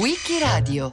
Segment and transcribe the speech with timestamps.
[0.00, 0.90] Wikiradio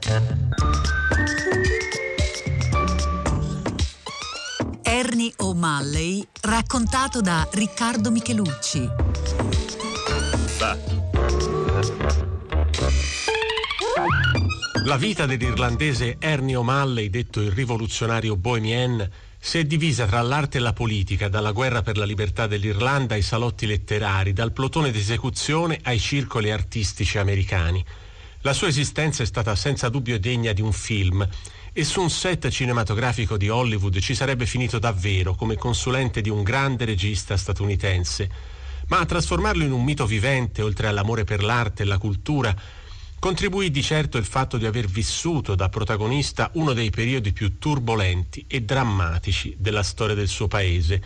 [4.82, 8.88] Ernie O'Malley raccontato da Riccardo Michelucci.
[14.84, 19.10] La vita dell'irlandese Ernie O'Malley, detto il rivoluzionario bohemien,
[19.46, 23.22] si è divisa tra l'arte e la politica, dalla guerra per la libertà dell'Irlanda ai
[23.22, 27.82] salotti letterari, dal plotone d'esecuzione ai circoli artistici americani.
[28.40, 31.24] La sua esistenza è stata senza dubbio degna di un film
[31.72, 36.42] e su un set cinematografico di Hollywood ci sarebbe finito davvero come consulente di un
[36.42, 38.28] grande regista statunitense.
[38.88, 42.52] Ma a trasformarlo in un mito vivente, oltre all'amore per l'arte e la cultura,
[43.18, 48.44] contribuì di certo il fatto di aver vissuto da protagonista uno dei periodi più turbolenti
[48.46, 51.02] e drammatici della storia del suo paese.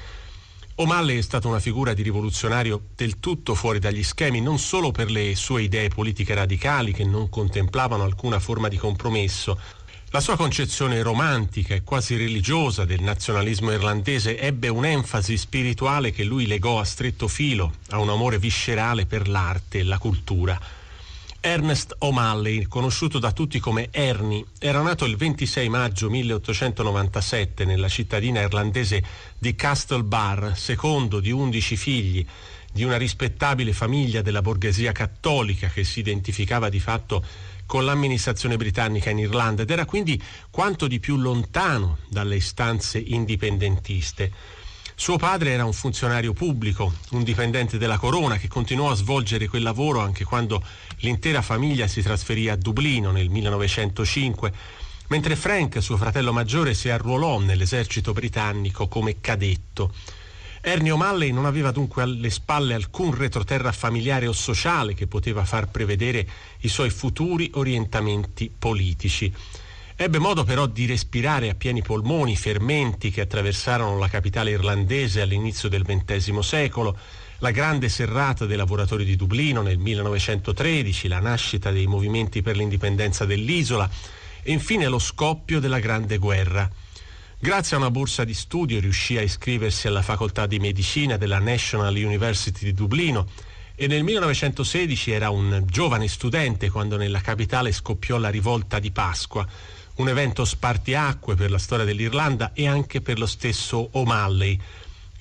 [0.77, 5.11] O'Malley è stato una figura di rivoluzionario del tutto fuori dagli schemi, non solo per
[5.11, 9.59] le sue idee politiche radicali che non contemplavano alcuna forma di compromesso,
[10.13, 16.47] la sua concezione romantica e quasi religiosa del nazionalismo irlandese ebbe un'enfasi spirituale che lui
[16.47, 20.59] legò a stretto filo a un amore viscerale per l'arte e la cultura.
[21.43, 28.43] Ernest O'Malley, conosciuto da tutti come Ernie, era nato il 26 maggio 1897 nella cittadina
[28.43, 29.03] irlandese
[29.39, 32.25] di Castlebar, secondo di undici figli
[32.71, 37.25] di una rispettabile famiglia della borghesia cattolica che si identificava di fatto
[37.65, 44.31] con l'amministrazione britannica in Irlanda ed era quindi quanto di più lontano dalle istanze indipendentiste.
[45.01, 49.63] Suo padre era un funzionario pubblico, un dipendente della corona che continuò a svolgere quel
[49.63, 50.63] lavoro anche quando
[51.01, 54.53] l'intera famiglia si trasferì a Dublino nel 1905,
[55.09, 59.93] mentre Frank, suo fratello maggiore, si arruolò nell'esercito britannico come cadetto.
[60.63, 65.69] Ernie O'Malley non aveva dunque alle spalle alcun retroterra familiare o sociale che poteva far
[65.69, 66.29] prevedere
[66.61, 69.33] i suoi futuri orientamenti politici.
[69.97, 75.23] Ebbe modo però di respirare a pieni polmoni i fermenti che attraversarono la capitale irlandese
[75.23, 76.97] all'inizio del XX secolo,
[77.41, 83.25] la grande serrata dei lavoratori di Dublino nel 1913, la nascita dei movimenti per l'indipendenza
[83.25, 83.89] dell'isola
[84.43, 86.71] e infine lo scoppio della Grande Guerra.
[87.39, 91.95] Grazie a una borsa di studio riuscì a iscriversi alla facoltà di medicina della National
[91.95, 93.27] University di Dublino
[93.75, 99.49] e nel 1916 era un giovane studente quando nella capitale scoppiò la rivolta di Pasqua
[100.01, 104.59] un evento spartiacque per la storia dell'Irlanda e anche per lo stesso O'Malley,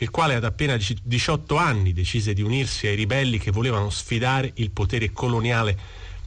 [0.02, 4.72] il quale ad appena 18 anni decise di unirsi ai ribelli che volevano sfidare il
[4.72, 5.78] potere coloniale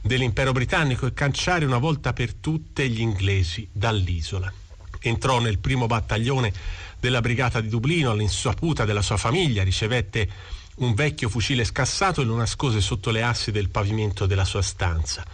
[0.01, 4.51] dell'impero britannico e cacciare una volta per tutte gli inglesi dall'isola.
[4.99, 6.53] Entrò nel primo battaglione
[6.99, 10.29] della brigata di Dublino all'insaputa della sua famiglia, ricevette
[10.75, 15.25] un vecchio fucile scassato e lo nascose sotto le assi del pavimento della sua stanza.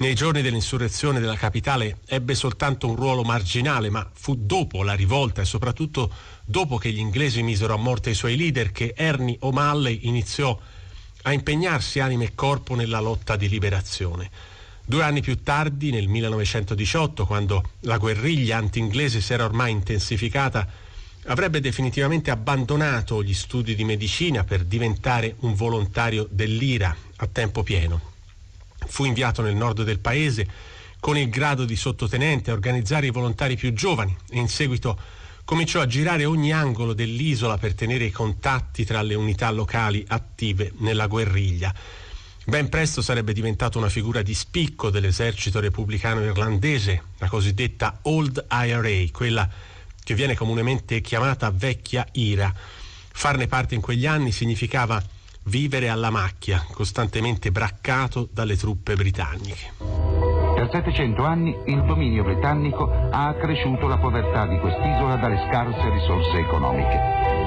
[0.00, 5.42] Nei giorni dell'insurrezione della capitale ebbe soltanto un ruolo marginale, ma fu dopo la rivolta
[5.42, 6.12] e soprattutto
[6.44, 10.56] dopo che gli inglesi misero a morte i suoi leader che Ernie O'Malley iniziò
[11.22, 14.30] a impegnarsi anima e corpo nella lotta di liberazione.
[14.84, 20.64] Due anni più tardi, nel 1918, quando la guerriglia anti-inglese si era ormai intensificata,
[21.24, 28.17] avrebbe definitivamente abbandonato gli studi di medicina per diventare un volontario dell'IRA a tempo pieno.
[28.88, 30.46] Fu inviato nel nord del paese
[31.00, 34.98] con il grado di sottotenente a organizzare i volontari più giovani e in seguito
[35.44, 40.72] cominciò a girare ogni angolo dell'isola per tenere i contatti tra le unità locali attive
[40.78, 41.72] nella guerriglia.
[42.44, 49.10] Ben presto sarebbe diventato una figura di spicco dell'esercito repubblicano irlandese, la cosiddetta Old IRA,
[49.12, 49.48] quella
[50.02, 52.52] che viene comunemente chiamata vecchia IRA.
[53.12, 55.02] Farne parte in quegli anni significava
[55.48, 59.72] vivere alla macchia, costantemente braccato dalle truppe britanniche.
[59.78, 66.38] Per 700 anni il dominio britannico ha accresciuto la povertà di quest'isola dalle scarse risorse
[66.38, 67.37] economiche.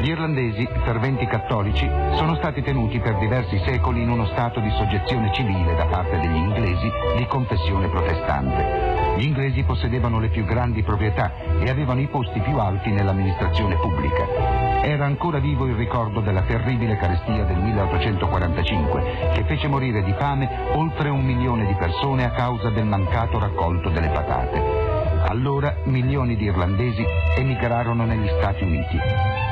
[0.00, 5.30] Gli irlandesi, ferventi cattolici, sono stati tenuti per diversi secoli in uno stato di soggezione
[5.34, 9.18] civile da parte degli inglesi di confessione protestante.
[9.18, 14.80] Gli inglesi possedevano le più grandi proprietà e avevano i posti più alti nell'amministrazione pubblica.
[14.82, 20.48] Era ancora vivo il ricordo della terribile carestia del 1845 che fece morire di fame
[20.76, 24.79] oltre un milione di persone a causa del mancato raccolto delle patate.
[25.28, 27.04] Allora milioni di irlandesi
[27.36, 28.98] emigrarono negli Stati Uniti.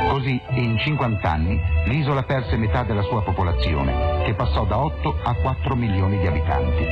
[0.09, 5.35] Così in 50 anni l'isola perse metà della sua popolazione, che passò da 8 a
[5.35, 6.85] 4 milioni di abitanti.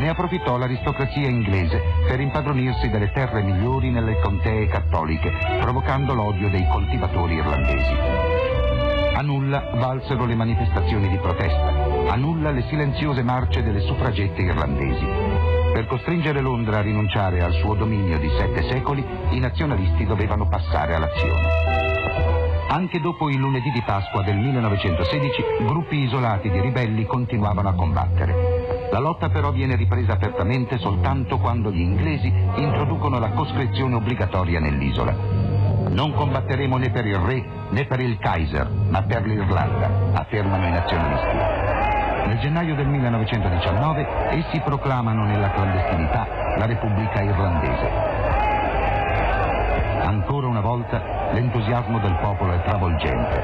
[0.00, 6.66] Ne approfittò l'aristocrazia inglese per impadronirsi delle terre migliori nelle contee cattoliche, provocando l'odio dei
[6.68, 7.94] coltivatori irlandesi.
[9.14, 15.57] A nulla valsero le manifestazioni di protesta annulla le silenziose marce delle suffragette irlandesi.
[15.78, 20.96] Per costringere Londra a rinunciare al suo dominio di sette secoli, i nazionalisti dovevano passare
[20.96, 22.66] all'azione.
[22.68, 28.88] Anche dopo il lunedì di Pasqua del 1916, gruppi isolati di ribelli continuavano a combattere.
[28.90, 32.26] La lotta però viene ripresa apertamente soltanto quando gli inglesi
[32.56, 35.12] introducono la coscrizione obbligatoria nell'isola.
[35.90, 40.70] Non combatteremo né per il re né per il Kaiser, ma per l'Irlanda, affermano i
[40.72, 41.57] nazionalisti.
[42.28, 46.26] Nel gennaio del 1919 essi proclamano nella clandestinità
[46.58, 47.88] la Repubblica Irlandese.
[50.02, 53.42] Ancora una volta l'entusiasmo del popolo è travolgente,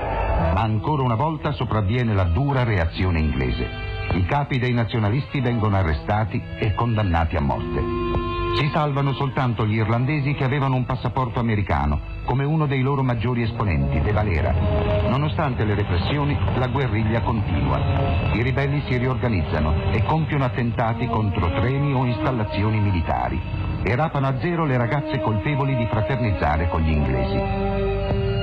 [0.52, 3.66] ma ancora una volta sopravviene la dura reazione inglese.
[4.12, 8.23] I capi dei nazionalisti vengono arrestati e condannati a morte.
[8.56, 13.42] Si salvano soltanto gli irlandesi che avevano un passaporto americano, come uno dei loro maggiori
[13.42, 14.52] esponenti, De Valera.
[15.08, 17.78] Nonostante le repressioni, la guerriglia continua.
[18.32, 23.40] I ribelli si riorganizzano e compiono attentati contro treni o installazioni militari
[23.82, 27.92] e rapano a zero le ragazze colpevoli di fraternizzare con gli inglesi.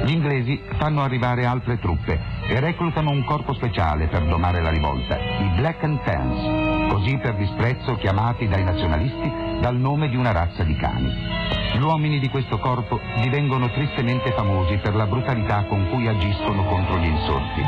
[0.04, 5.18] Gli inglesi fanno arrivare altre truppe e reclutano un corpo speciale per domare la rivolta,
[5.18, 10.64] i Black and Tans, così per disprezzo chiamati dai nazionalisti dal nome di una razza
[10.64, 11.10] di cani.
[11.74, 16.98] Gli uomini di questo corpo divengono tristemente famosi per la brutalità con cui agiscono contro
[16.98, 17.62] gli insorti.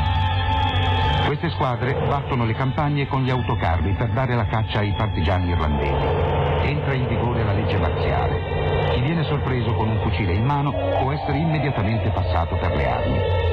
[1.26, 6.68] Queste squadre battono le campagne con gli autocarri per dare la caccia ai partigiani irlandesi.
[6.68, 11.10] Entra in vigore la legge marziale chi viene sorpreso con un fucile in mano può
[11.10, 13.43] essere immediatamente passato per le armi.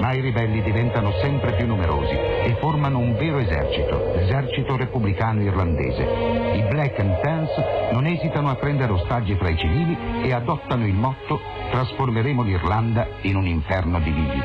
[0.00, 6.02] Ma i ribelli diventano sempre più numerosi e formano un vero esercito, l'esercito repubblicano irlandese.
[6.02, 7.50] I Black and Tans
[7.92, 11.40] non esitano a prendere ostaggi fra i civili e adottano il motto
[11.70, 14.42] trasformeremo l'Irlanda in un inferno di vivi.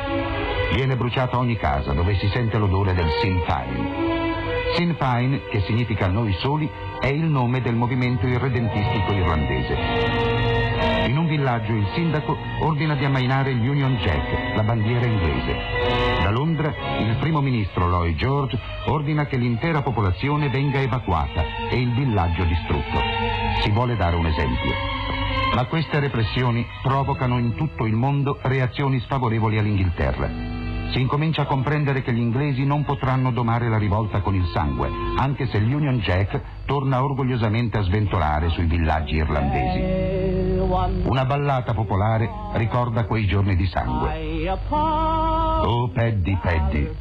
[0.73, 4.19] Viene bruciata ogni casa dove si sente l'odore del Sinn Féin.
[4.75, 6.69] Sinn Féin, che significa noi soli,
[6.99, 10.50] è il nome del movimento irredentistico irlandese.
[11.07, 15.55] In un villaggio il sindaco ordina di ammainare l'Union Jack, la bandiera inglese.
[16.21, 21.91] Da Londra il primo ministro Lloyd George ordina che l'intera popolazione venga evacuata e il
[21.93, 22.99] villaggio distrutto.
[23.61, 24.73] Si vuole dare un esempio.
[25.53, 30.59] Ma queste repressioni provocano in tutto il mondo reazioni sfavorevoli all'Inghilterra
[30.91, 34.89] si incomincia a comprendere che gli inglesi non potranno domare la rivolta con il sangue,
[35.17, 40.50] anche se l'Union Jack torna orgogliosamente a sventolare sui villaggi irlandesi.
[40.71, 44.49] Una ballata popolare ricorda quei giorni di sangue.
[45.63, 46.95] Oh Paddy, Paddy,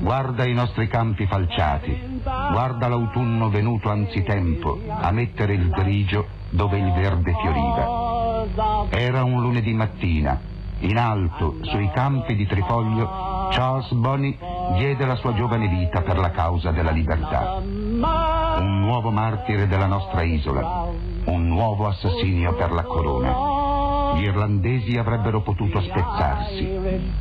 [0.00, 6.92] guarda i nostri campi falciati, guarda l'autunno venuto anzitempo a mettere il grigio dove il
[6.92, 8.86] verde fioriva.
[8.90, 10.40] Era un lunedì mattina,
[10.80, 14.38] in alto, sui campi di Trifoglio, Charles Bonney
[14.74, 17.54] diede la sua giovane vita per la causa della libertà.
[17.54, 20.88] Un nuovo martire della nostra isola,
[21.26, 24.18] un nuovo assassinio per la corona.
[24.18, 26.66] Gli irlandesi avrebbero potuto spezzarsi,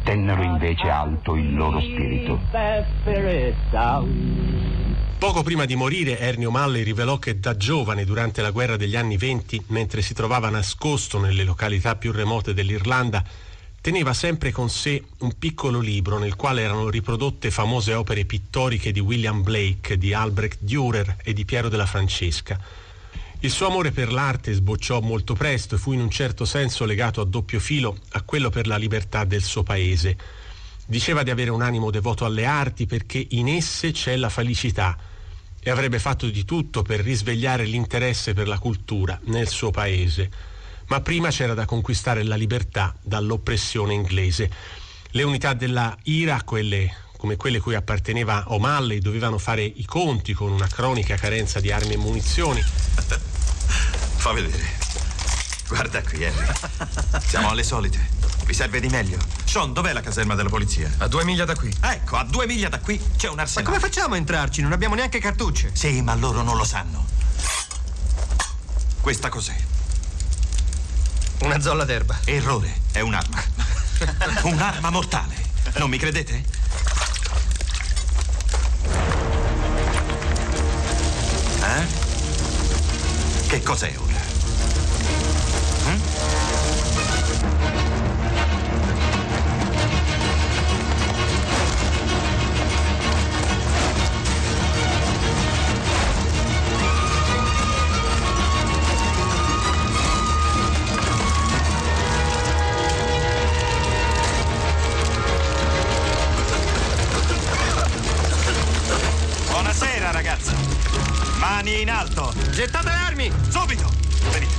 [0.03, 2.39] tennero invece alto il loro spirito.
[5.17, 9.17] Poco prima di morire, Ernio Malley rivelò che da giovane, durante la guerra degli anni
[9.17, 13.23] venti, mentre si trovava nascosto nelle località più remote dell'Irlanda,
[13.81, 18.99] teneva sempre con sé un piccolo libro nel quale erano riprodotte famose opere pittoriche di
[18.99, 22.59] William Blake, di Albrecht Dürer e di Piero della Francesca.
[23.41, 27.21] Il suo amore per l'arte sbocciò molto presto e fu in un certo senso legato
[27.21, 30.17] a doppio filo a quello per la libertà del suo paese.
[30.87, 34.97] Diceva di avere un animo devoto alle arti perché in esse c'è la felicità
[35.59, 40.53] e avrebbe fatto di tutto per risvegliare l'interesse per la cultura nel suo paese
[40.87, 44.49] ma prima c'era da conquistare la libertà dall'oppressione inglese.
[45.11, 50.51] Le unità della IRA, quelle come quelle cui apparteneva O'Malley, dovevano fare i conti con
[50.51, 52.61] una cronica carenza di armi e munizioni.
[54.17, 54.83] Fa vedere.
[55.67, 56.45] Guarda qui, Henry.
[57.25, 58.13] Siamo alle solite.
[58.45, 59.17] Vi serve di meglio?
[59.43, 60.91] Sean, dov'è la caserma della polizia?
[60.97, 61.75] A due miglia da qui.
[61.81, 63.71] Ecco, a due miglia da qui c'è un arsenale.
[63.71, 64.61] Ma come facciamo a entrarci?
[64.61, 65.71] Non abbiamo neanche cartucce.
[65.73, 67.05] Sì, ma loro non lo sanno.
[69.01, 69.55] Questa cos'è?
[71.39, 72.19] Una zolla d'erba.
[72.25, 73.43] Errore, è un'arma.
[74.43, 75.35] un'arma mortale.
[75.77, 76.43] Non mi credete?
[83.65, 84.04] Che
[111.55, 112.33] Mani in alto.
[112.51, 113.31] Gettate le armi!
[113.47, 113.89] Subito.
[114.29, 114.53] Venite.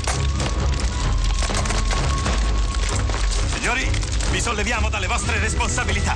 [3.53, 3.91] Signori,
[4.31, 6.15] vi solleviamo dalle vostre responsabilità.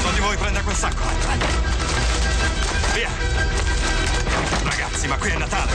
[0.00, 1.02] Uno di voi prenda quel sacco.
[2.94, 3.10] Via.
[4.62, 5.72] Ragazzi, ma qui è Natale.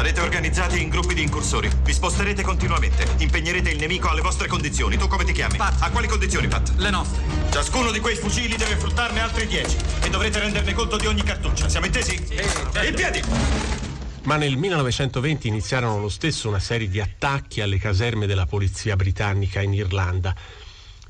[0.00, 1.70] Sarete organizzati in gruppi di incursori.
[1.82, 3.06] Vi sposterete continuamente.
[3.18, 4.96] Impegnerete il nemico alle vostre condizioni.
[4.96, 5.58] Tu come ti chiami?
[5.58, 5.82] Pat.
[5.82, 6.72] A quali condizioni, Pat?
[6.76, 7.22] Le nostre.
[7.50, 11.68] Ciascuno di quei fucili deve fruttarne altri dieci e dovrete renderne conto di ogni cartuccia.
[11.68, 12.14] Siamo intesi?
[12.14, 13.20] In piedi!
[14.22, 19.60] Ma nel 1920 iniziarono lo stesso una serie di attacchi alle caserme della polizia britannica
[19.60, 20.34] in Irlanda.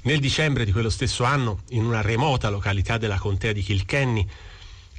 [0.02, 4.28] Nel dicembre di quello stesso anno, in una remota località della contea di Kilkenny,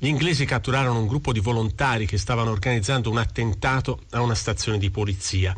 [0.03, 4.79] gli inglesi catturarono un gruppo di volontari che stavano organizzando un attentato a una stazione
[4.79, 5.55] di polizia.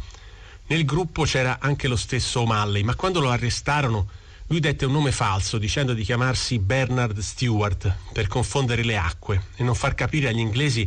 [0.68, 4.10] Nel gruppo c'era anche lo stesso O'Malley, ma quando lo arrestarono
[4.48, 9.64] lui dette un nome falso dicendo di chiamarsi Bernard Stewart per confondere le acque e
[9.64, 10.86] non far capire agli inglesi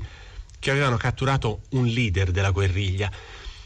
[0.59, 3.11] che avevano catturato un leader della guerriglia.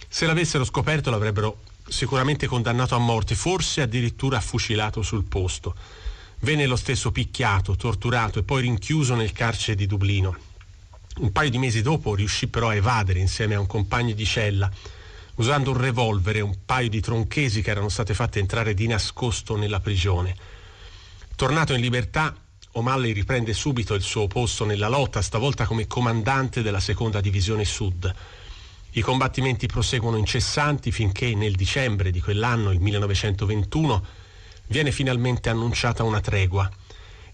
[0.07, 5.75] Se l'avessero scoperto l'avrebbero sicuramente condannato a morte, forse addirittura fucilato sul posto.
[6.43, 10.37] Venne lo stesso picchiato, torturato e poi rinchiuso nel carcere di Dublino.
[11.19, 14.71] Un paio di mesi dopo riuscì però a evadere insieme a un compagno di cella,
[15.35, 19.55] usando un revolver e un paio di tronchesi che erano state fatte entrare di nascosto
[19.57, 20.35] nella prigione.
[21.37, 22.35] Tornato in libertà,
[22.73, 28.15] O'Malley riprende subito il suo posto nella lotta, stavolta come comandante della seconda divisione sud.
[28.93, 34.05] I combattimenti proseguono incessanti finché nel dicembre di quell'anno, il 1921,
[34.71, 36.71] viene finalmente annunciata una tregua.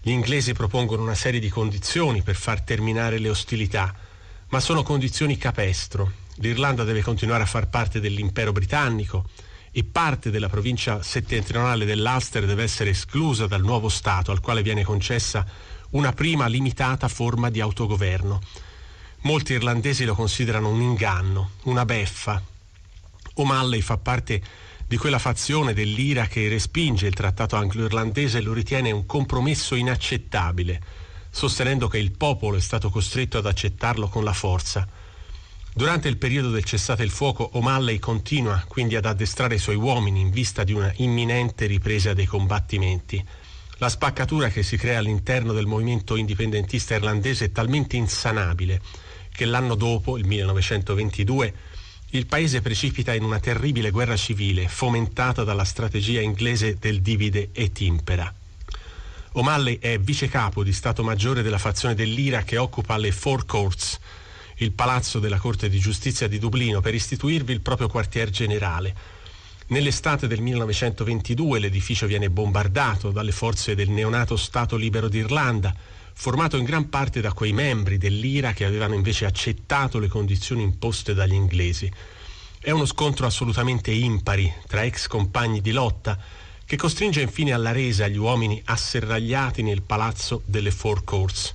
[0.01, 3.93] Gli inglesi propongono una serie di condizioni per far terminare le ostilità,
[4.49, 6.11] ma sono condizioni capestro.
[6.37, 9.29] L'Irlanda deve continuare a far parte dell'impero britannico
[9.71, 14.83] e parte della provincia settentrionale dell'Ulster deve essere esclusa dal nuovo Stato al quale viene
[14.83, 15.45] concessa
[15.91, 18.41] una prima limitata forma di autogoverno.
[19.21, 22.41] Molti irlandesi lo considerano un inganno, una beffa.
[23.35, 24.41] O'Malley fa parte
[24.87, 30.81] di quella fazione dell'IRA che respinge il trattato anglo-irlandese e lo ritiene un compromesso inaccettabile,
[31.29, 34.87] sostenendo che il popolo è stato costretto ad accettarlo con la forza.
[35.73, 40.21] Durante il periodo del cessate il fuoco, O'Malley continua quindi ad addestrare i suoi uomini
[40.21, 43.23] in vista di una imminente ripresa dei combattimenti.
[43.79, 48.81] La spaccatura che si crea all'interno del movimento indipendentista irlandese è talmente insanabile
[49.37, 51.53] che l'anno dopo, il 1922,
[52.11, 57.73] il paese precipita in una terribile guerra civile fomentata dalla strategia inglese del divide e
[57.73, 58.33] timpera.
[59.33, 63.99] O'Malley è vice capo di Stato Maggiore della fazione dell'IRA che occupa le Four Courts,
[64.55, 68.95] il palazzo della Corte di Giustizia di Dublino, per istituirvi il proprio quartier generale.
[69.67, 75.75] Nell'estate del 1922 l'edificio viene bombardato dalle forze del neonato Stato Libero d'Irlanda,
[76.19, 81.13] formato in gran parte da quei membri dell'IRA che avevano invece accettato le condizioni imposte
[81.13, 81.89] dagli inglesi.
[82.59, 86.17] È uno scontro assolutamente impari tra ex compagni di lotta
[86.65, 91.53] che costringe infine alla resa gli uomini asserragliati nel palazzo delle Four Courts.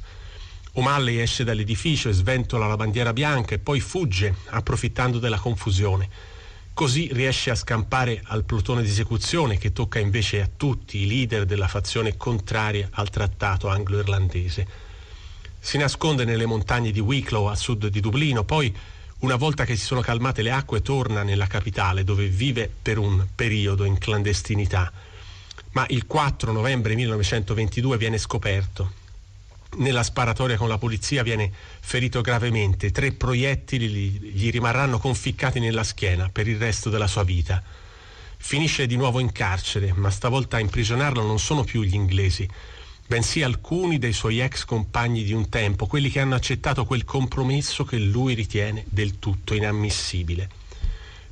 [0.74, 6.08] O'Malley esce dall'edificio e sventola la bandiera bianca e poi fugge, approfittando della confusione.
[6.74, 11.44] Così riesce a scampare al plotone di esecuzione che tocca invece a tutti i leader
[11.44, 14.66] della fazione contraria al trattato anglo-irlandese.
[15.60, 18.74] Si nasconde nelle montagne di Wicklow a sud di Dublino, poi
[19.18, 23.26] una volta che si sono calmate le acque torna nella capitale dove vive per un
[23.34, 24.90] periodo in clandestinità.
[25.72, 29.00] Ma il 4 novembre 1922 viene scoperto
[29.76, 31.50] nella sparatoria con la polizia viene
[31.80, 37.62] ferito gravemente, tre proiettili gli rimarranno conficcati nella schiena per il resto della sua vita.
[38.36, 42.48] Finisce di nuovo in carcere, ma stavolta a imprigionarlo non sono più gli inglesi,
[43.06, 47.84] bensì alcuni dei suoi ex compagni di un tempo, quelli che hanno accettato quel compromesso
[47.84, 50.48] che lui ritiene del tutto inammissibile.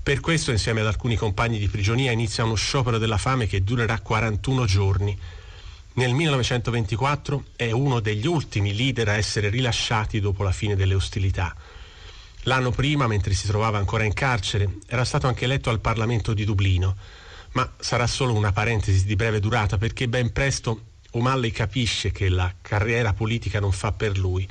[0.03, 3.99] Per questo, insieme ad alcuni compagni di prigionia, inizia uno sciopero della fame che durerà
[4.01, 5.19] 41 giorni.
[5.93, 11.55] Nel 1924 è uno degli ultimi leader a essere rilasciati dopo la fine delle ostilità.
[12.45, 16.45] L'anno prima, mentre si trovava ancora in carcere, era stato anche eletto al Parlamento di
[16.45, 16.97] Dublino,
[17.53, 22.55] ma sarà solo una parentesi di breve durata perché ben presto O'Malley capisce che la
[22.63, 24.49] carriera politica non fa per lui.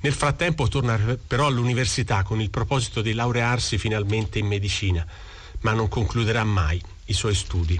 [0.00, 5.06] Nel frattempo torna però all'università con il proposito di laurearsi finalmente in medicina,
[5.60, 7.78] ma non concluderà mai i suoi studi.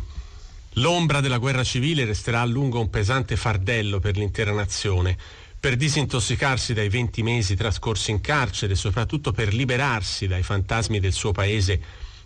[0.78, 5.16] L'ombra della guerra civile resterà a lungo un pesante fardello per l'intera nazione.
[5.60, 11.12] Per disintossicarsi dai 20 mesi trascorsi in carcere e soprattutto per liberarsi dai fantasmi del
[11.12, 11.80] suo paese,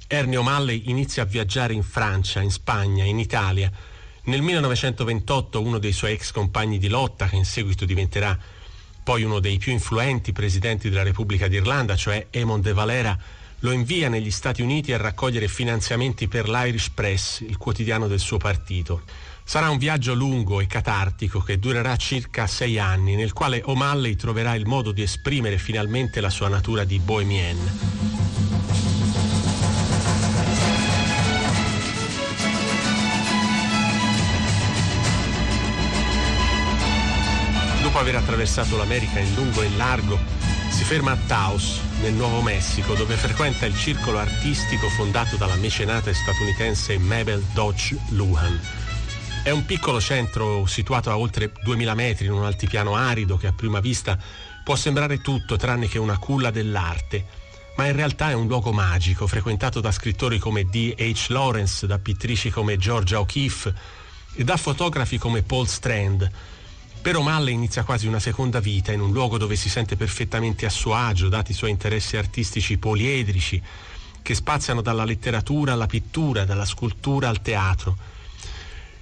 [0.07, 3.71] Ernio O'Malley inizia a viaggiare in Francia, in Spagna, in Italia.
[4.25, 8.37] Nel 1928 uno dei suoi ex compagni di lotta, che in seguito diventerà
[9.05, 13.19] poi uno dei più influenti presidenti della Repubblica d'Irlanda, cioè Emon de Valera,
[13.61, 18.37] lo invia negli Stati Uniti a raccogliere finanziamenti per l'Irish Press, il quotidiano del suo
[18.37, 19.03] partito.
[19.43, 24.55] Sarà un viaggio lungo e catartico che durerà circa sei anni, nel quale O'Malley troverà
[24.55, 27.57] il modo di esprimere finalmente la sua natura di bohemien.
[37.83, 40.19] Dopo aver attraversato l'America in lungo e in largo,
[40.79, 46.15] si ferma a Taos, nel Nuovo Messico, dove frequenta il circolo artistico fondato dalla mecenate
[46.15, 48.61] statunitense Mabel Dodge Luhan.
[49.43, 53.53] È un piccolo centro situato a oltre 2000 metri in un altipiano arido che a
[53.53, 54.17] prima vista
[54.63, 57.27] può sembrare tutto tranne che una culla dell'arte,
[57.77, 61.27] ma in realtà è un luogo magico, frequentato da scrittori come D.H.
[61.31, 63.75] Lawrence, da pittrici come Georgia O'Keeffe
[64.33, 66.31] e da fotografi come Paul Strand.
[67.01, 70.71] Per O'Malley inizia quasi una seconda vita in un luogo dove si sente perfettamente a
[70.71, 73.63] suo agio, dati i suoi interessi artistici poliedrici,
[74.21, 77.97] che spaziano dalla letteratura alla pittura, dalla scultura al teatro.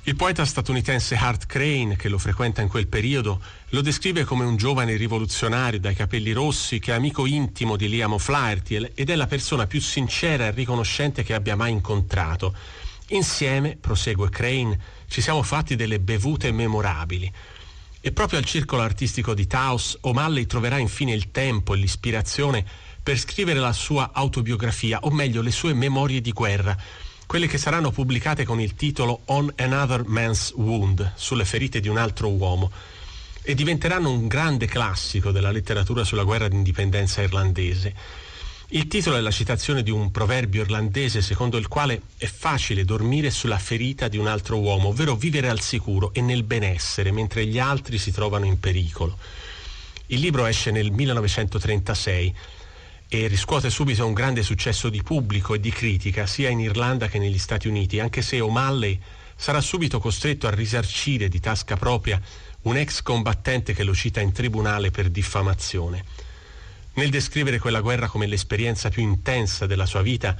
[0.05, 4.57] Il poeta statunitense Hart Crane, che lo frequenta in quel periodo, lo descrive come un
[4.57, 9.27] giovane rivoluzionario dai capelli rossi che è amico intimo di Liam O'Flaherty ed è la
[9.27, 12.55] persona più sincera e riconoscente che abbia mai incontrato.
[13.09, 17.33] Insieme, prosegue Crane, ci siamo fatti delle bevute memorabili.
[18.07, 22.65] E proprio al circolo artistico di Taos, O'Malley troverà infine il tempo e l'ispirazione
[23.03, 26.77] per scrivere la sua autobiografia, o meglio le sue memorie di guerra,
[27.27, 31.97] quelle che saranno pubblicate con il titolo On Another Man's Wound, sulle ferite di un
[31.97, 32.71] altro uomo,
[33.43, 37.93] e diventeranno un grande classico della letteratura sulla guerra d'indipendenza irlandese.
[38.71, 43.31] Il titolo è la citazione di un proverbio irlandese secondo il quale è facile dormire
[43.31, 47.61] sulla ferita di un altro uomo, ovvero vivere al sicuro e nel benessere mentre gli
[47.61, 49.17] altri si trovano in pericolo.
[50.07, 52.35] Il libro esce nel 1936
[53.09, 57.21] e riscuote subito un grande successo di pubblico e di critica sia in Irlanda che
[57.21, 59.01] negli Stati Uniti, anche se O'Malley
[59.37, 62.21] sarà subito costretto a risarcire di tasca propria
[62.63, 66.26] un ex combattente che lo cita in tribunale per diffamazione.
[66.97, 70.35] Nel descrivere quella guerra come l'esperienza più intensa della sua vita,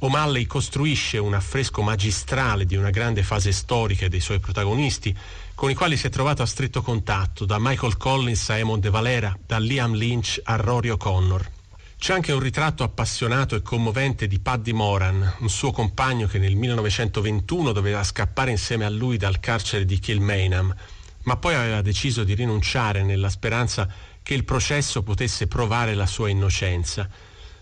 [0.00, 5.16] O'Malley costruisce un affresco magistrale di una grande fase storica dei suoi protagonisti,
[5.54, 8.90] con i quali si è trovato a stretto contatto, da Michael Collins a Emon de
[8.90, 11.50] Valera, da Liam Lynch a Rory O'Connor.
[11.96, 16.54] C'è anche un ritratto appassionato e commovente di Paddy Moran, un suo compagno che nel
[16.54, 20.74] 1921 doveva scappare insieme a lui dal carcere di Kilmainham,
[21.22, 23.88] ma poi aveva deciso di rinunciare nella speranza
[24.24, 27.06] che il processo potesse provare la sua innocenza.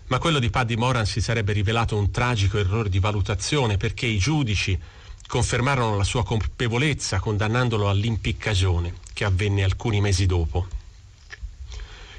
[0.07, 4.17] Ma quello di Paddy Moran si sarebbe rivelato un tragico errore di valutazione perché i
[4.17, 4.79] giudici
[5.27, 10.67] confermarono la sua colpevolezza condannandolo all'impiccagione, che avvenne alcuni mesi dopo.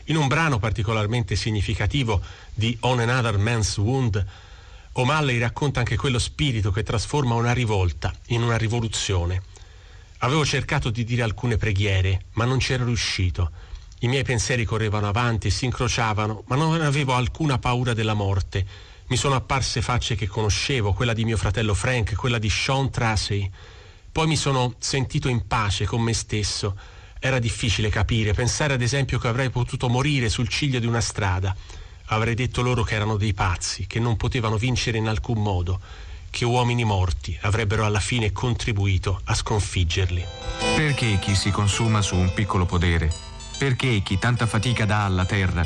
[0.05, 2.21] In un brano particolarmente significativo
[2.53, 4.27] di On Another Man's Wound,
[4.93, 9.43] O'Malley racconta anche quello spirito che trasforma una rivolta in una rivoluzione.
[10.19, 13.73] Avevo cercato di dire alcune preghiere, ma non c'ero riuscito.
[14.05, 18.67] I miei pensieri correvano avanti e si incrociavano, ma non avevo alcuna paura della morte.
[19.07, 23.51] Mi sono apparse facce che conoscevo, quella di mio fratello Frank, quella di Sean Tracy.
[24.13, 26.77] Poi mi sono sentito in pace con me stesso
[27.19, 31.57] era difficile capire, pensare ad esempio che avrei potuto morire sul ciglio di una strada.
[32.09, 35.81] Avrei detto loro che erano dei pazzi, che non potevano vincere in alcun modo,
[36.29, 40.23] che uomini morti avrebbero alla fine contribuito a sconfiggerli.
[40.77, 45.65] Perché chi si consuma su un piccolo podere, perché chi tanta fatica dà alla terra,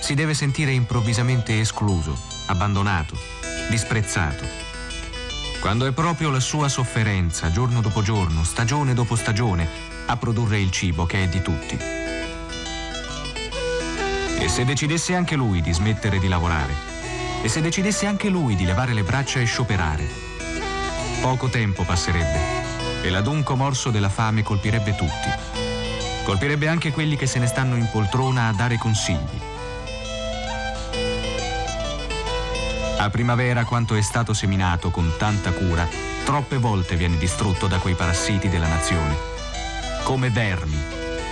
[0.00, 3.18] si deve sentire improvvisamente escluso, abbandonato,
[3.68, 4.44] disprezzato?
[5.60, 9.68] Quando è proprio la sua sofferenza, giorno dopo giorno, stagione dopo stagione,
[10.06, 11.76] a produrre il cibo che è di tutti.
[14.38, 16.74] E se decidesse anche lui di smettere di lavorare?
[17.42, 20.08] E se decidesse anche lui di levare le braccia e scioperare?
[21.20, 22.66] Poco tempo passerebbe
[23.02, 25.55] e l'adunco morso della fame colpirebbe tutti.
[26.26, 29.40] Colpirebbe anche quelli che se ne stanno in poltrona a dare consigli.
[32.98, 35.88] A primavera quanto è stato seminato con tanta cura,
[36.24, 39.34] troppe volte viene distrutto da quei parassiti della nazione
[40.06, 40.80] come vermi,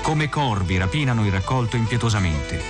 [0.03, 2.61] come corvi rapinano il raccolto impietosamente.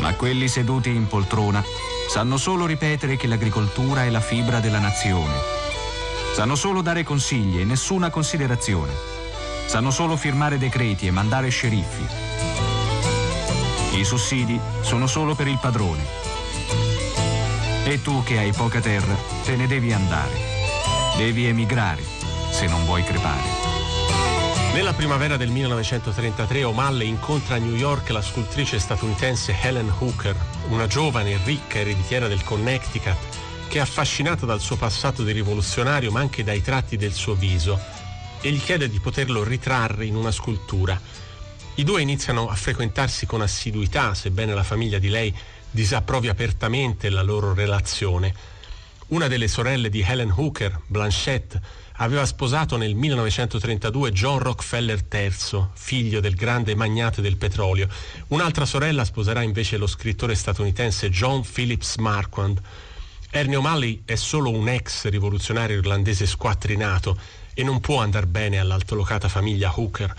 [0.00, 1.64] Ma quelli seduti in poltrona
[2.10, 5.32] sanno solo ripetere che l'agricoltura è la fibra della nazione.
[6.34, 9.15] Sanno solo dare consigli e nessuna considerazione.
[9.66, 12.06] Sanno solo firmare decreti e mandare sceriffi.
[13.98, 16.04] I sussidi sono solo per il padrone.
[17.84, 20.34] E tu che hai poca terra, te ne devi andare.
[21.16, 22.02] Devi emigrare,
[22.50, 23.66] se non vuoi crepare.
[24.72, 30.36] Nella primavera del 1933 O'Malley incontra a New York la scultrice statunitense Helen Hooker,
[30.68, 33.16] una giovane e ricca ereditiera del Connecticut
[33.68, 37.78] che è affascinata dal suo passato di rivoluzionario ma anche dai tratti del suo viso
[38.46, 41.00] e gli chiede di poterlo ritrarre in una scultura.
[41.74, 45.34] I due iniziano a frequentarsi con assiduità, sebbene la famiglia di lei
[45.68, 48.32] disapprovi apertamente la loro relazione.
[49.08, 51.60] Una delle sorelle di Helen Hooker, Blanchette,
[51.94, 57.88] aveva sposato nel 1932 John Rockefeller III, figlio del grande magnate del petrolio.
[58.28, 62.60] Un'altra sorella sposerà invece lo scrittore statunitense John Phillips Marquand.
[63.30, 67.18] Ernie O'Malley è solo un ex rivoluzionario irlandese squattrinato
[67.54, 70.14] e non può andare bene all'altolocata famiglia Hooker.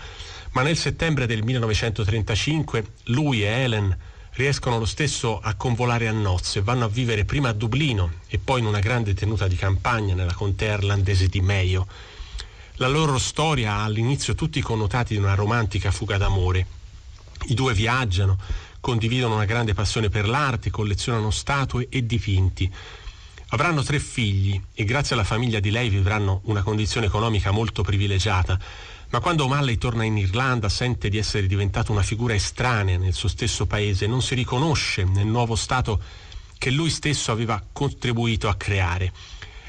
[0.52, 3.98] Ma nel settembre del 1935 lui e Helen
[4.32, 8.60] riescono lo stesso a convolare a nozze, vanno a vivere prima a Dublino e poi
[8.60, 11.88] in una grande tenuta di campagna nella contea irlandese di Mayo.
[12.76, 16.66] La loro storia ha all'inizio tutti i connotati di una romantica fuga d'amore.
[17.48, 18.38] I due viaggiano,
[18.80, 22.72] condividono una grande passione per l'arte, collezionano statue e dipinti.
[23.50, 28.60] Avranno tre figli e grazie alla famiglia di lei vivranno una condizione economica molto privilegiata
[29.10, 33.30] ma quando O'Malley torna in Irlanda sente di essere diventato una figura estranea nel suo
[33.30, 36.02] stesso paese, non si riconosce nel nuovo Stato
[36.58, 39.14] che lui stesso aveva contribuito a creare.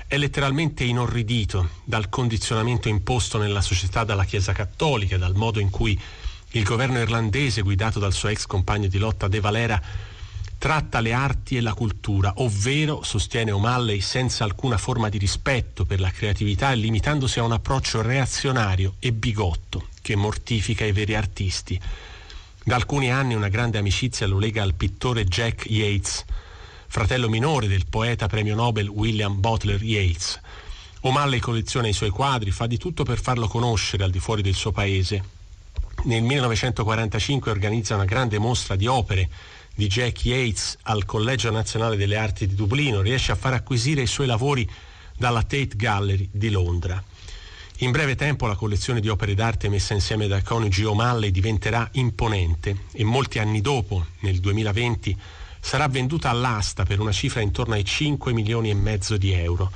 [0.09, 5.99] È letteralmente inorridito dal condizionamento imposto nella società dalla Chiesa Cattolica, dal modo in cui
[6.53, 9.81] il governo irlandese, guidato dal suo ex compagno di lotta De Valera,
[10.57, 16.01] tratta le arti e la cultura, ovvero, sostiene O'Malley, senza alcuna forma di rispetto per
[16.01, 21.79] la creatività e limitandosi a un approccio reazionario e bigotto che mortifica i veri artisti.
[22.65, 26.25] Da alcuni anni una grande amicizia lo lega al pittore Jack Yates,
[26.87, 30.41] fratello minore del poeta premio Nobel William Butler Yeats.
[31.03, 34.55] O'Malley colleziona i suoi quadri, fa di tutto per farlo conoscere al di fuori del
[34.55, 35.37] suo paese.
[36.05, 39.29] Nel 1945 organizza una grande mostra di opere
[39.75, 44.07] di Jack Yates al Collegio Nazionale delle Arti di Dublino, riesce a far acquisire i
[44.07, 44.69] suoi lavori
[45.17, 47.03] dalla Tate Gallery di Londra.
[47.79, 52.85] In breve tempo la collezione di opere d'arte messa insieme dai coniugi O'Malley diventerà imponente
[52.93, 55.17] e molti anni dopo, nel 2020,
[55.61, 59.71] sarà venduta all'asta per una cifra intorno ai 5 milioni e mezzo di euro.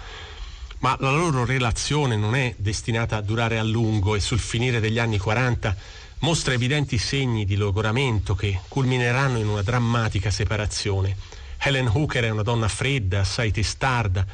[0.78, 4.98] Ma la loro relazione non è destinata a durare a lungo e sul finire degli
[4.98, 5.76] anni 40
[6.22, 11.16] mostra evidenti segni di logoramento che culmineranno in una drammatica separazione.
[11.58, 14.24] Helen Hooker è una donna fredda, assai testarda,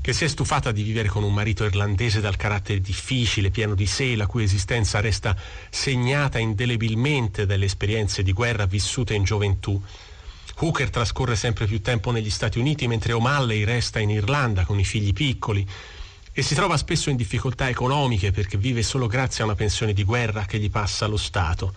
[0.00, 3.86] che si è stufata di vivere con un marito irlandese dal carattere difficile, pieno di
[3.86, 5.36] sé, la cui esistenza resta
[5.70, 9.80] segnata indelebilmente dalle esperienze di guerra vissute in gioventù.
[10.56, 14.84] Hooker trascorre sempre più tempo negli Stati Uniti mentre O'Malley resta in Irlanda con i
[14.84, 15.66] figli piccoli,
[16.36, 20.02] e si trova spesso in difficoltà economiche perché vive solo grazie a una pensione di
[20.02, 21.72] guerra che gli passa lo Stato.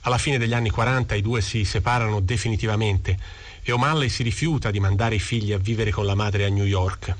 [0.00, 3.18] Alla fine degli anni 40 i due si separano definitivamente
[3.62, 6.64] e O'Malley si rifiuta di mandare i figli a vivere con la madre a New
[6.64, 7.14] York.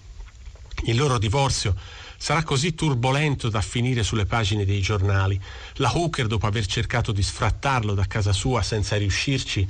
[0.84, 1.76] Il loro divorzio
[2.16, 5.38] sarà così turbolento da finire sulle pagine dei giornali.
[5.74, 9.68] La Hooker, dopo aver cercato di sfrattarlo da casa sua senza riuscirci,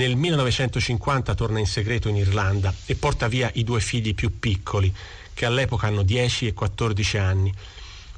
[0.00, 4.90] nel 1950 torna in segreto in Irlanda e porta via i due figli più piccoli,
[5.34, 7.52] che all'epoca hanno 10 e 14 anni.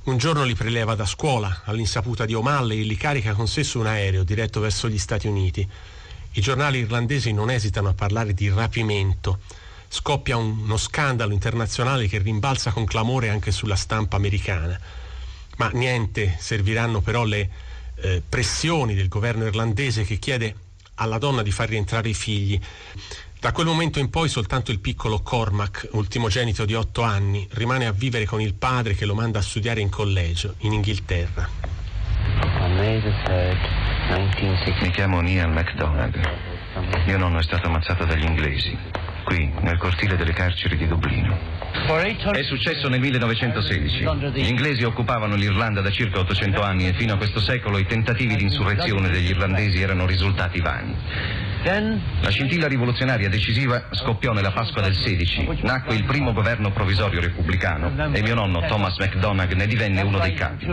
[0.05, 3.81] Un giorno li preleva da scuola, all'insaputa di O'Malley, e li carica con sé su
[3.81, 5.69] un aereo diretto verso gli Stati Uniti.
[6.31, 9.41] I giornali irlandesi non esitano a parlare di rapimento.
[9.89, 14.79] Scoppia uno scandalo internazionale che rimbalza con clamore anche sulla stampa americana.
[15.57, 17.51] Ma niente serviranno però le
[17.97, 20.55] eh, pressioni del governo irlandese che chiede
[21.03, 22.59] alla donna di far rientrare i figli.
[23.39, 27.93] Da quel momento in poi soltanto il piccolo Cormac, ultimogenito di otto anni, rimane a
[27.93, 31.49] vivere con il padre che lo manda a studiare in collegio, in Inghilterra.
[34.81, 36.21] Mi chiamo Neil MacDonald.
[37.07, 38.79] Mio nonno è stato ammazzato dagli inglesi,
[39.23, 41.37] qui, nel cortile delle carceri di Dublino.
[42.33, 44.05] È successo nel 1916.
[44.35, 48.37] Gli inglesi occupavano l'Irlanda da circa 800 anni e fino a questo secolo i tentativi
[48.37, 50.95] di insurrezione degli irlandesi erano risultati vani.
[52.21, 55.49] La scintilla rivoluzionaria decisiva scoppiò nella Pasqua del 16.
[55.63, 60.35] Nacque il primo governo provvisorio repubblicano e mio nonno Thomas MacDonagh ne divenne uno dei
[60.35, 60.67] capi.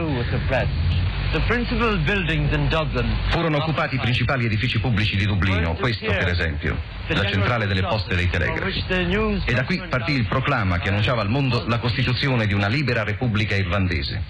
[3.30, 6.76] Furono occupati i principali edifici pubblici di Dublino, questo per esempio,
[7.08, 8.84] la centrale delle poste dei telegrafi.
[9.46, 13.04] E da qui partì il proclama che annunciava al mondo la costituzione di una libera
[13.04, 14.24] repubblica irlandese.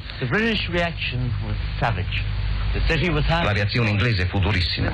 [3.43, 4.89] La reazione inglese fu durissima.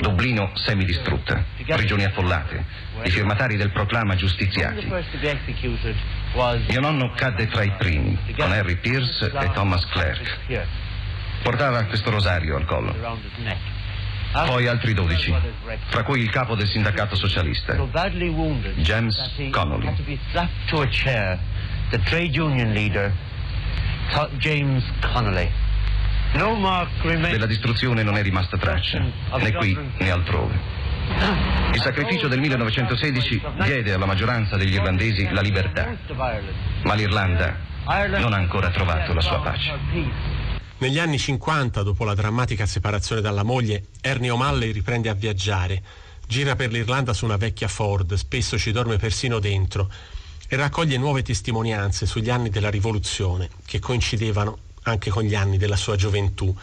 [0.00, 1.44] Dublino semidistrutta,
[1.76, 2.64] prigioni affollate,
[3.04, 4.86] i firmatari del proclama giustiziati.
[6.68, 10.38] Mio nonno cadde tra i primi, con Harry Pierce e Thomas Clerk.
[11.44, 12.94] Portava questo rosario al collo.
[14.32, 15.34] Poi altri 12,
[15.88, 17.74] fra cui il capo del sindacato socialista,
[18.76, 19.16] James
[19.50, 19.94] Connolly.
[21.90, 23.12] The trade union leader,
[24.38, 25.48] James Connolly.
[26.32, 27.30] No mark remains.
[27.30, 28.98] Della distruzione non è rimasta traccia,
[29.38, 30.58] né qui né altrove.
[31.74, 35.94] Il sacrificio del 1916 diede alla maggioranza degli irlandesi la libertà,
[36.84, 37.54] ma l'Irlanda
[38.18, 39.72] non ha ancora trovato la sua pace.
[40.78, 45.80] Negli anni 50, dopo la drammatica separazione dalla moglie, Ernie O'Malley riprende a viaggiare.
[46.26, 49.88] Gira per l'Irlanda su una vecchia Ford, spesso ci dorme persino dentro,
[50.48, 55.76] e raccoglie nuove testimonianze sugli anni della rivoluzione, che coincidevano anche con gli anni della
[55.76, 56.54] sua gioventù.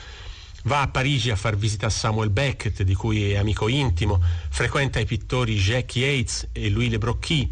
[0.64, 5.00] Va a Parigi a far visita a Samuel Beckett, di cui è amico intimo, frequenta
[5.00, 7.52] i pittori Jacques Yates e Louis Le Brocchi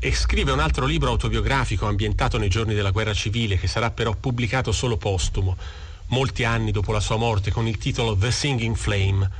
[0.00, 4.14] e scrive un altro libro autobiografico ambientato nei giorni della guerra civile che sarà però
[4.14, 5.56] pubblicato solo postumo,
[6.08, 9.30] molti anni dopo la sua morte, con il titolo The Singing Flame.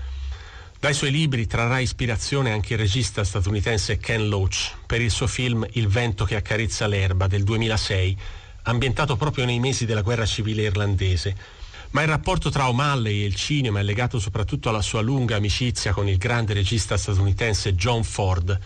[0.80, 5.66] Dai suoi libri trarrà ispirazione anche il regista statunitense Ken Loach per il suo film
[5.72, 8.18] Il vento che accarezza l'erba del 2006,
[8.62, 11.36] ambientato proprio nei mesi della guerra civile irlandese.
[11.90, 15.92] Ma il rapporto tra O'Malley e il cinema è legato soprattutto alla sua lunga amicizia
[15.92, 18.58] con il grande regista statunitense John Ford,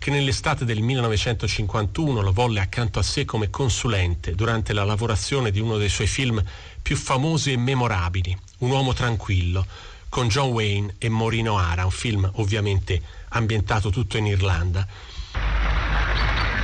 [0.00, 5.60] che nell'estate del 1951 lo volle accanto a sé come consulente durante la lavorazione di
[5.60, 6.42] uno dei suoi film
[6.80, 9.66] più famosi e memorabili, Un uomo tranquillo,
[10.08, 14.86] con John Wayne e Maureen O'Hara, un film ovviamente ambientato tutto in Irlanda.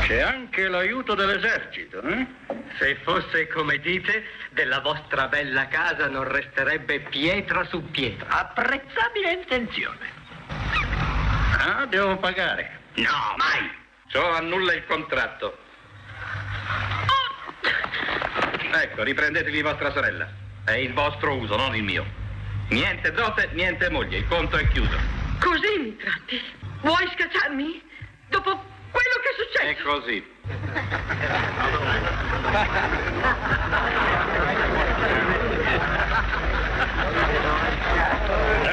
[0.07, 2.27] C'è anche l'aiuto dell'esercito, eh?
[2.79, 8.29] Se fosse come dite, della vostra bella casa non resterebbe pietra su pietra.
[8.29, 10.25] Apprezzabile intenzione.
[11.59, 12.76] Ah, devo pagare.
[12.97, 13.71] No, mai!
[14.09, 15.59] Ciò annulla il contratto.
[18.73, 20.29] Ecco, riprendetevi vostra sorella.
[20.65, 22.07] È il vostro uso, non il mio.
[22.71, 24.97] Niente dote, niente moglie, il conto è chiuso.
[25.41, 26.43] Così mi tratti?
[26.81, 27.83] Vuoi scacciarmi?
[28.29, 29.69] Dopo quello che è successo?
[29.69, 30.35] È così.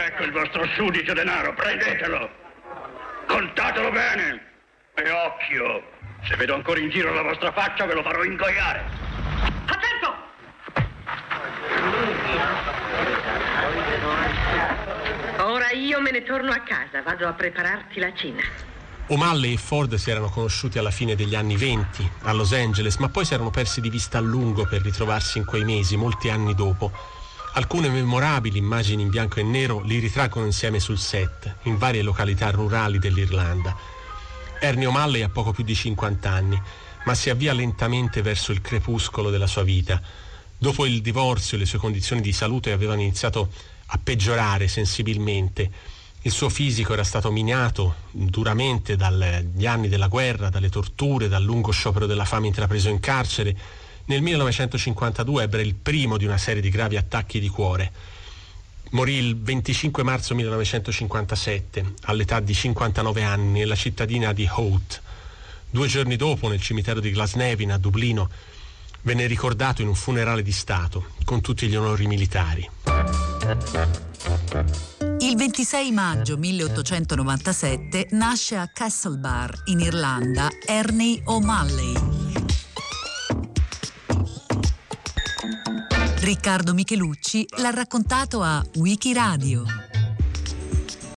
[0.06, 2.43] Ecco il vostro sudicio denaro, prendetelo.
[3.28, 4.52] Contatelo bene.
[4.96, 5.84] E occhio,
[6.28, 8.84] se vedo ancora in giro la vostra faccia ve lo farò ingoiare.
[9.66, 10.16] Attento!
[15.44, 18.42] Ora io me ne torno a casa, vado a prepararti la cena.
[19.08, 23.10] O'Malley e Ford si erano conosciuti alla fine degli anni venti a Los Angeles, ma
[23.10, 26.56] poi si erano persi di vista a lungo per ritrovarsi in quei mesi, molti anni
[26.56, 26.92] dopo.
[27.56, 32.50] Alcune memorabili immagini in bianco e nero li ritraggono insieme sul set, in varie località
[32.50, 33.78] rurali dell'Irlanda.
[34.60, 36.60] Ernie O'Malley ha poco più di 50 anni,
[37.06, 40.02] ma si avvia lentamente verso il crepuscolo della sua vita.
[40.58, 43.52] Dopo il divorzio le sue condizioni di salute avevano iniziato
[43.86, 45.70] a peggiorare sensibilmente.
[46.24, 51.70] Il suo fisico era stato minato duramente dagli anni della guerra, dalle torture, dal lungo
[51.70, 53.56] sciopero della fame intrapreso in carcere.
[54.06, 57.92] Nel 1952 ebbe il primo di una serie di gravi attacchi di cuore.
[58.92, 65.02] Morì il 25 marzo 1957, all'età di 59 anni, nella cittadina di Howth.
[65.70, 68.30] Due giorni dopo, nel cimitero di Glasnevin, a Dublino,
[69.04, 72.70] venne ricordato in un funerale di Stato, con tutti gli onori militari.
[75.20, 82.23] Il 26 maggio 1897 nasce a Castlebar, in Irlanda, Ernie O'Malley.
[86.24, 89.83] Riccardo Michelucci l'ha raccontato a Wikiradio